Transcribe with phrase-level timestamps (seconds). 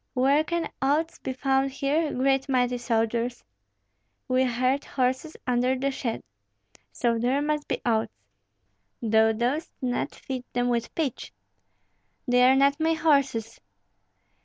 [0.15, 3.43] "Where can oats be found here, great mighty soldiers?"
[4.27, 6.23] "We heard horses under the shed,
[6.91, 8.11] so there must be oats;
[8.99, 11.31] thou dost not feed them with pitch."
[12.27, 13.61] "They are not my horses."